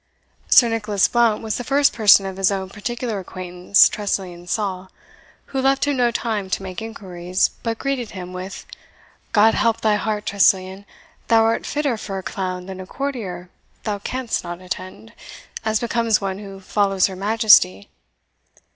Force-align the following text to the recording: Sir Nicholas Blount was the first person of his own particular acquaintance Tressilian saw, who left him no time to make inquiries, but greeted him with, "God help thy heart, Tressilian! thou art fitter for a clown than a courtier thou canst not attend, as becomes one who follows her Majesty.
Sir 0.47 0.67
Nicholas 0.67 1.07
Blount 1.07 1.43
was 1.43 1.57
the 1.57 1.63
first 1.63 1.93
person 1.93 2.25
of 2.25 2.37
his 2.37 2.51
own 2.51 2.69
particular 2.71 3.19
acquaintance 3.19 3.87
Tressilian 3.87 4.47
saw, 4.47 4.87
who 5.53 5.61
left 5.61 5.85
him 5.85 5.95
no 5.97 6.09
time 6.09 6.49
to 6.49 6.63
make 6.63 6.81
inquiries, 6.81 7.51
but 7.61 7.77
greeted 7.77 8.09
him 8.09 8.33
with, 8.33 8.65
"God 9.31 9.53
help 9.53 9.81
thy 9.81 9.97
heart, 9.97 10.25
Tressilian! 10.25 10.87
thou 11.27 11.43
art 11.43 11.67
fitter 11.67 11.97
for 11.97 12.17
a 12.17 12.23
clown 12.23 12.65
than 12.65 12.81
a 12.81 12.87
courtier 12.87 13.51
thou 13.83 13.99
canst 13.99 14.43
not 14.43 14.59
attend, 14.59 15.13
as 15.63 15.79
becomes 15.79 16.19
one 16.19 16.39
who 16.39 16.59
follows 16.59 17.05
her 17.05 17.15
Majesty. 17.15 17.87